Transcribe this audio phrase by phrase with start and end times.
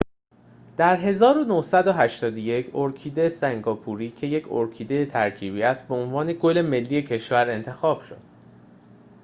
[0.77, 8.01] در ۱۹۸۱ ارکیده سنگاپوری که یک ارکیده ترکیبی است به عنوان گل ملی کشور انتخاب
[8.01, 8.21] شد